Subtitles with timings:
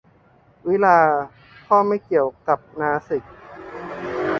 [0.69, 1.13] วิฬาร์
[1.69, 3.23] ก็ไม่เกี่ยวกับนาสิก